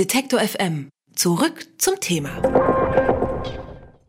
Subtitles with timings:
[0.00, 0.88] Detektor FM.
[1.14, 2.40] Zurück zum Thema.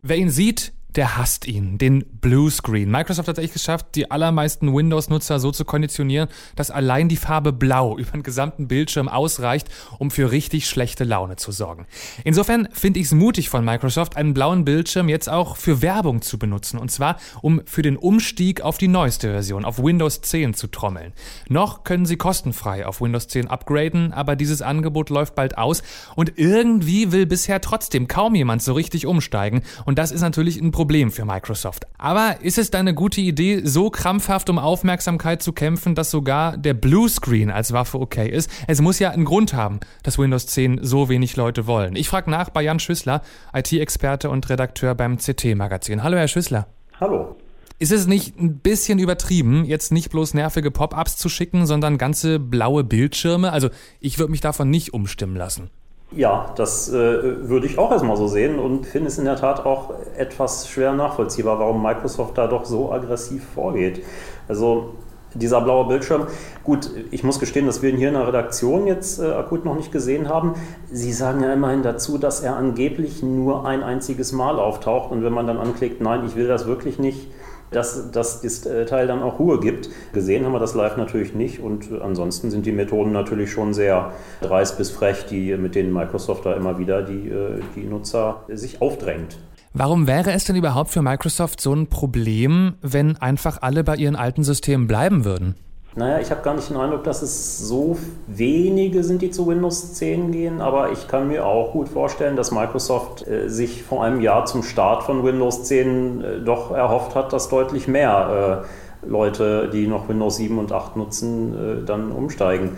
[0.02, 2.92] Wer ihn sieht, der hasst ihn, den Bluescreen.
[2.92, 7.54] Microsoft hat es echt geschafft, die allermeisten Windows-Nutzer so zu konditionieren, dass allein die Farbe
[7.54, 9.70] Blau über den gesamten Bildschirm ausreicht,
[10.00, 11.88] um für richtig schlechte Laune zu sorgen.
[12.24, 16.38] Insofern finde ich es mutig von Microsoft, einen blauen Bildschirm jetzt auch für Werbung zu
[16.38, 16.78] benutzen.
[16.78, 21.14] Und zwar, um für den Umstieg auf die neueste Version, auf Windows 10 zu trommeln.
[21.48, 25.84] Noch können Sie kostenfrei auf Windows 10 upgraden, aber dieses Angebot läuft bald aus
[26.16, 29.62] und irgendwie will bisher trotzdem kaum jemand so richtig umsteigen.
[29.86, 30.81] Und das ist natürlich ein Problem
[31.12, 31.86] für Microsoft.
[31.98, 36.58] Aber ist es da eine gute Idee, so krampfhaft um Aufmerksamkeit zu kämpfen, dass sogar
[36.58, 38.50] der Bluescreen als Waffe okay ist?
[38.68, 41.96] Es muss ja einen Grund haben, dass Windows 10 so wenig Leute wollen.
[41.96, 43.22] Ich frage nach bei Jan Schüssler,
[43.54, 46.04] IT-Experte und Redakteur beim CT-Magazin.
[46.04, 46.68] Hallo, Herr Schüssler.
[47.00, 47.36] Hallo.
[47.80, 52.38] Ist es nicht ein bisschen übertrieben, jetzt nicht bloß nervige Pop-ups zu schicken, sondern ganze
[52.38, 53.52] blaue Bildschirme?
[53.52, 55.72] Also ich würde mich davon nicht umstimmen lassen.
[56.14, 59.66] Ja, das äh, würde ich auch erstmal so sehen und finde es in der Tat
[59.66, 64.04] auch etwas schwer nachvollziehbar, warum Microsoft da doch so aggressiv vorgeht.
[64.50, 64.96] Also
[65.34, 66.28] dieser blaue Bildschirm,
[66.66, 69.76] gut, ich muss gestehen, dass wir ihn hier in der Redaktion jetzt äh, akut noch
[69.76, 70.56] nicht gesehen haben.
[70.92, 75.32] Sie sagen ja immerhin dazu, dass er angeblich nur ein einziges Mal auftaucht und wenn
[75.32, 77.32] man dann anklickt, nein, ich will das wirklich nicht,
[77.72, 79.90] dass, dass das äh, Teil dann auch Ruhe gibt.
[80.14, 84.12] Gesehen haben wir das live natürlich nicht und ansonsten sind die Methoden natürlich schon sehr
[84.42, 88.82] dreist bis frech, die, mit denen Microsoft da immer wieder die, äh, die Nutzer sich
[88.82, 89.38] aufdrängt.
[89.74, 94.18] Warum wäre es denn überhaupt für Microsoft so ein Problem, wenn einfach alle bei ihren
[94.18, 95.56] alten Systemen bleiben würden?
[95.94, 99.94] Naja, ich habe gar nicht den Eindruck, dass es so wenige sind, die zu Windows
[99.96, 104.22] 10 gehen, aber ich kann mir auch gut vorstellen, dass Microsoft äh, sich vor einem
[104.22, 108.64] Jahr zum Start von Windows 10 äh, doch erhofft hat, dass deutlich mehr
[109.04, 112.78] äh, Leute, die noch Windows 7 und 8 nutzen, äh, dann umsteigen.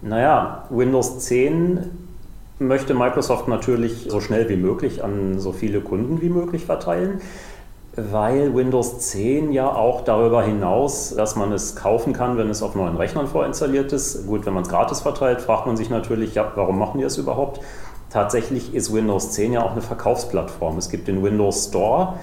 [0.00, 1.90] Naja, Windows 10
[2.60, 7.20] möchte Microsoft natürlich so schnell wie möglich an so viele Kunden wie möglich verteilen
[7.96, 12.74] weil Windows 10 ja auch darüber hinaus, dass man es kaufen kann, wenn es auf
[12.74, 14.26] neuen Rechnern vorinstalliert ist.
[14.26, 17.18] Gut, wenn man es gratis verteilt, fragt man sich natürlich, ja, warum machen die das
[17.18, 17.60] überhaupt?
[18.10, 20.78] Tatsächlich ist Windows 10 ja auch eine Verkaufsplattform.
[20.78, 22.14] Es gibt den Windows Store,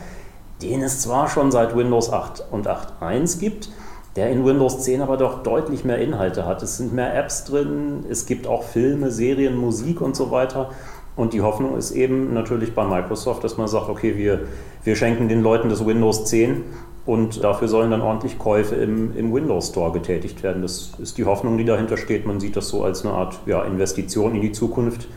[0.61, 3.69] den es zwar schon seit Windows 8 und 8.1 gibt,
[4.15, 6.61] der in Windows 10 aber doch deutlich mehr Inhalte hat.
[6.63, 10.71] Es sind mehr Apps drin, es gibt auch Filme, Serien, Musik und so weiter.
[11.15, 14.41] Und die Hoffnung ist eben natürlich bei Microsoft, dass man sagt, okay, wir,
[14.83, 16.63] wir schenken den Leuten das Windows 10
[17.05, 20.61] und dafür sollen dann ordentlich Käufe im, im Windows Store getätigt werden.
[20.61, 22.25] Das ist die Hoffnung, die dahinter steht.
[22.25, 25.07] Man sieht das so als eine Art ja, Investition in die Zukunft,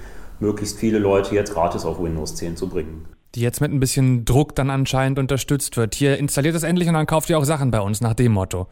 [0.41, 3.07] möglichst viele Leute jetzt gratis auf Windows 10 zu bringen.
[3.35, 5.95] Die jetzt mit ein bisschen Druck dann anscheinend unterstützt wird.
[5.95, 8.69] Hier installiert es endlich und dann kauft ihr auch Sachen bei uns nach dem Motto.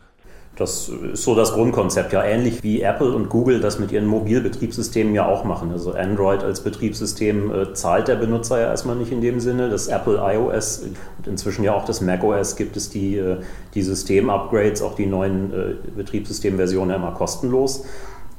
[0.57, 5.15] Das ist so das Grundkonzept, ja ähnlich wie Apple und Google das mit ihren Mobilbetriebssystemen
[5.15, 5.71] ja auch machen.
[5.73, 9.71] Also Android als Betriebssystem äh, zahlt der Benutzer ja erstmal nicht in dem Sinne.
[9.71, 10.83] Das Apple iOS
[11.17, 13.39] und inzwischen ja auch das macOS gibt es die, äh,
[13.73, 17.87] die System-Upgrades, auch die neuen äh, Betriebssystemversionen immer kostenlos.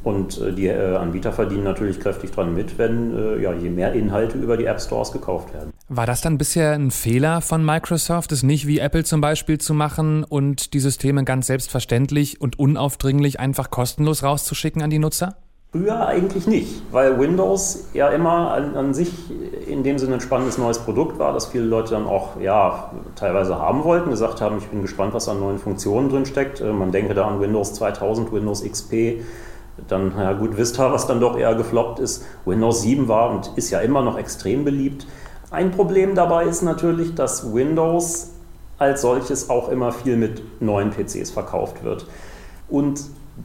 [0.04, 4.38] Und äh, die äh, Anbieter verdienen natürlich kräftig dran mit, wenn ja, je mehr Inhalte
[4.38, 5.73] über die App Stores gekauft werden.
[5.96, 9.76] War das dann bisher ein Fehler von Microsoft, es nicht wie Apple zum Beispiel zu
[9.76, 15.36] machen und die Systeme ganz selbstverständlich und unaufdringlich einfach kostenlos rauszuschicken an die Nutzer?
[15.72, 19.14] Früher eigentlich nicht, weil Windows ja immer an, an, sich
[19.68, 23.60] in dem Sinne ein spannendes neues Produkt war, das viele Leute dann auch ja, teilweise
[23.60, 26.60] haben wollten, gesagt haben, ich bin gespannt, was an neuen Funktionen drin steckt.
[26.60, 29.22] Man denke da an Windows 2000, Windows XP,
[29.88, 32.26] dann, ja gut, Vista, was dann doch eher gefloppt ist.
[32.46, 35.06] Windows 7 war und ist ja immer noch extrem beliebt.
[35.54, 38.32] Ein Problem dabei ist natürlich, dass Windows
[38.80, 42.08] als solches auch immer viel mit neuen PCs verkauft wird.
[42.70, 43.02] Und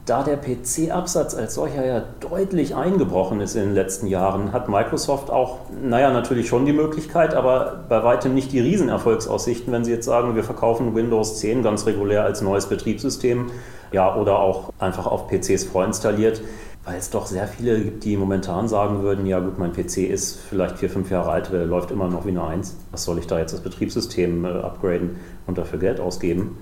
[0.07, 5.29] da der PC-Absatz als solcher ja deutlich eingebrochen ist in den letzten Jahren, hat Microsoft
[5.29, 10.05] auch, naja, natürlich schon die Möglichkeit, aber bei weitem nicht die Riesenerfolgsaussichten, wenn sie jetzt
[10.05, 13.51] sagen, wir verkaufen Windows 10 ganz regulär als neues Betriebssystem
[13.91, 16.41] ja, oder auch einfach auf PCs vorinstalliert,
[16.89, 20.39] weil es doch sehr viele gibt, die momentan sagen würden, ja gut, mein PC ist
[20.39, 22.77] vielleicht vier, fünf Jahre alt, der läuft immer noch wie eine Eins.
[22.89, 26.57] Was soll ich da jetzt das Betriebssystem äh, upgraden und dafür Geld ausgeben?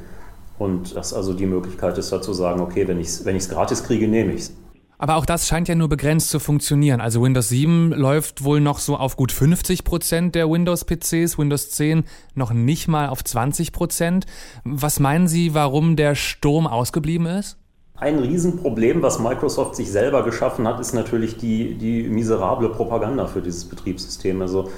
[0.60, 3.86] Und das also die Möglichkeit ist da zu sagen, okay, wenn ich es wenn gratis
[3.86, 4.54] kriege, nehme ich es.
[4.98, 7.00] Aber auch das scheint ja nur begrenzt zu funktionieren.
[7.00, 12.04] Also Windows 7 läuft wohl noch so auf gut 50 Prozent der Windows-PCs, Windows 10
[12.36, 14.26] noch nicht mal auf 20 Prozent.
[14.66, 17.58] Was meinen Sie, warum der Sturm ausgeblieben ist?
[18.00, 23.42] Ein Riesenproblem, was Microsoft sich selber geschaffen hat, ist natürlich die, die miserable Propaganda für
[23.42, 24.40] dieses Betriebssystem.
[24.40, 24.70] Also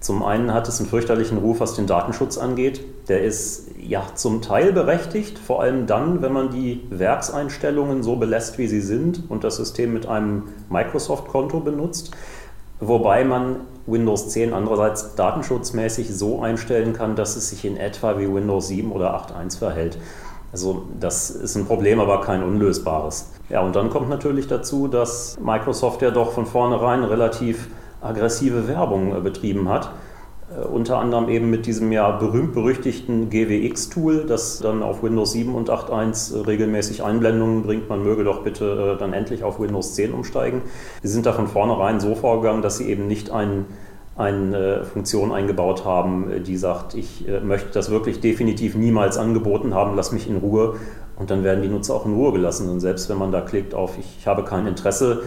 [0.00, 2.80] zum einen hat es einen fürchterlichen Ruf, was den Datenschutz angeht.
[3.08, 8.56] Der ist ja zum Teil berechtigt, vor allem dann, wenn man die Werkseinstellungen so belässt,
[8.56, 12.12] wie sie sind und das System mit einem Microsoft-Konto benutzt.
[12.80, 13.56] wobei man
[13.86, 18.90] Windows 10 andererseits datenschutzmäßig so einstellen kann, dass es sich in etwa wie Windows 7
[18.90, 19.98] oder 8.1 verhält.
[20.54, 23.32] Also das ist ein Problem, aber kein unlösbares.
[23.48, 27.66] Ja, und dann kommt natürlich dazu, dass Microsoft ja doch von vornherein relativ
[28.00, 29.90] aggressive Werbung äh, betrieben hat.
[30.56, 35.70] Äh, unter anderem eben mit diesem ja berühmt-berüchtigten GWX-Tool, das dann auf Windows 7 und
[35.70, 37.88] 8.1 äh, regelmäßig Einblendungen bringt.
[37.88, 40.62] Man möge doch bitte dann endlich auf Windows 10 umsteigen.
[41.02, 43.64] Sie sind da von vornherein so vorgegangen, dass sie eben nicht einen
[44.16, 50.12] eine Funktion eingebaut haben, die sagt, ich möchte das wirklich definitiv niemals angeboten haben, lass
[50.12, 50.76] mich in Ruhe.
[51.16, 52.68] Und dann werden die Nutzer auch in Ruhe gelassen.
[52.68, 55.22] Und selbst wenn man da klickt auf, ich habe kein Interesse,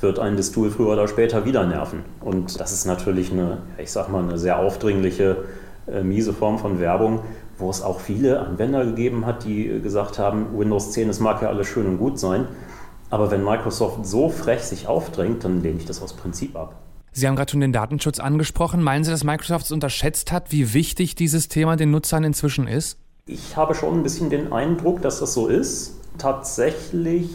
[0.00, 2.04] wird einen das Tool früher oder später wieder nerven.
[2.20, 5.44] Und das ist natürlich eine, ich sag mal, eine sehr aufdringliche,
[5.86, 7.20] äh, miese Form von Werbung,
[7.58, 11.48] wo es auch viele Anwender gegeben hat, die gesagt haben, Windows 10, es mag ja
[11.48, 12.48] alles schön und gut sein,
[13.10, 16.74] aber wenn Microsoft so frech sich aufdrängt, dann lehne ich das aus Prinzip ab.
[17.12, 18.82] Sie haben gerade schon den Datenschutz angesprochen.
[18.82, 22.98] Meinen Sie, dass Microsoft es unterschätzt hat, wie wichtig dieses Thema den Nutzern inzwischen ist?
[23.26, 25.94] Ich habe schon ein bisschen den Eindruck, dass das so ist.
[26.18, 27.30] Tatsächlich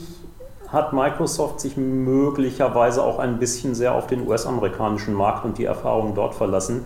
[0.68, 6.16] hat Microsoft sich möglicherweise auch ein bisschen sehr auf den US-amerikanischen Markt und die Erfahrungen
[6.16, 6.86] dort verlassen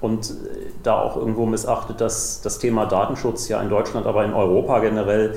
[0.00, 0.32] und äh,
[0.82, 5.36] da auch irgendwo missachtet, dass das Thema Datenschutz ja in Deutschland, aber in Europa generell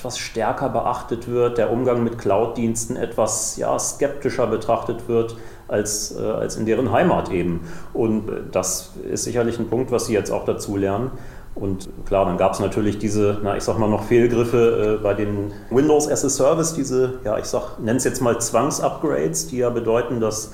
[0.00, 5.36] etwas stärker beachtet wird, der Umgang mit Cloud-Diensten etwas ja, skeptischer betrachtet wird
[5.68, 7.68] als, äh, als in deren Heimat eben.
[7.92, 11.10] Und äh, das ist sicherlich ein Punkt, was Sie jetzt auch dazu lernen.
[11.54, 15.12] Und klar, dann gab es natürlich diese, na, ich sag mal noch Fehlgriffe äh, bei
[15.12, 19.68] den Windows as a Service, diese, ja, ich sag, es jetzt mal Zwangsupgrades, die ja
[19.68, 20.52] bedeuten, dass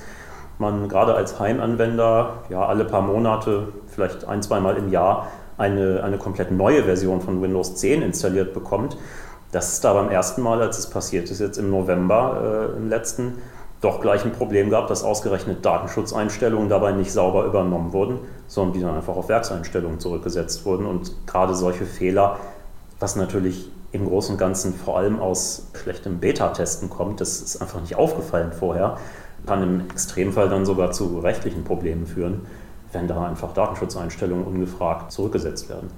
[0.59, 5.27] man gerade als Heimanwender ja alle paar Monate, vielleicht ein, zweimal im Jahr,
[5.57, 8.97] eine, eine komplett neue Version von Windows 10 installiert bekommt.
[9.51, 12.89] Das ist da beim ersten Mal, als es passiert ist, jetzt im November äh, im
[12.89, 13.35] letzten,
[13.79, 18.81] doch gleich ein Problem gab, dass ausgerechnet Datenschutzeinstellungen dabei nicht sauber übernommen wurden, sondern die
[18.81, 20.85] dann einfach auf Werkseinstellungen zurückgesetzt wurden.
[20.85, 22.37] Und gerade solche Fehler,
[22.99, 27.79] was natürlich im Großen und Ganzen vor allem aus schlechtem Beta-Testen kommt, das ist einfach
[27.79, 28.97] nicht aufgefallen vorher,
[29.45, 32.47] kann im Extremfall dann sogar zu rechtlichen Problemen führen,
[32.91, 35.89] wenn da einfach Datenschutzeinstellungen ungefragt zurückgesetzt werden.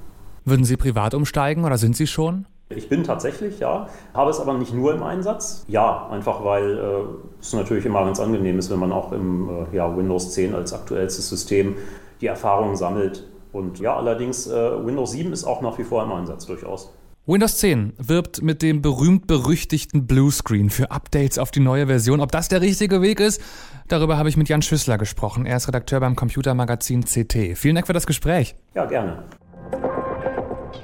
[0.46, 2.46] Würden Sie privat umsteigen oder sind Sie schon?
[2.76, 5.66] Ich bin tatsächlich, ja, habe es aber nicht nur im Einsatz.
[5.68, 9.76] Ja, einfach weil äh, es natürlich immer ganz angenehm ist, wenn man auch im äh,
[9.76, 11.76] ja, Windows 10 als aktuellstes System
[12.22, 13.26] die Erfahrungen sammelt.
[13.52, 16.94] Und ja, allerdings äh, Windows 7 ist auch nach wie vor im Einsatz durchaus.
[17.26, 22.22] Windows 10 wirbt mit dem berühmt-berüchtigten Bluescreen für Updates auf die neue Version.
[22.22, 23.42] Ob das der richtige Weg ist,
[23.88, 25.48] darüber habe ich mit Jan Schüssler gesprochen.
[25.48, 27.56] Er ist Redakteur beim Computermagazin CT.
[27.58, 28.56] Vielen Dank für das Gespräch.
[28.76, 29.24] Ja, gerne.